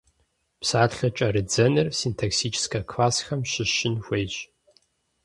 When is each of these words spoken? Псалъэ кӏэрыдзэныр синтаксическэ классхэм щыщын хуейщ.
Псалъэ 0.59 1.09
кӏэрыдзэныр 1.15 1.87
синтаксическэ 1.99 2.79
классхэм 2.91 3.41
щыщын 3.51 3.95
хуейщ. 4.03 4.35